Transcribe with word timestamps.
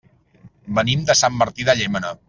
Venim 0.79 1.05
de 1.11 1.17
Sant 1.21 1.39
Martí 1.43 1.69
de 1.71 1.81
Llémena. 1.83 2.17